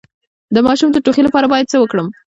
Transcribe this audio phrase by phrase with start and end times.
[0.55, 2.07] د ماشوم د ټوخي لپاره باید څه وکړم؟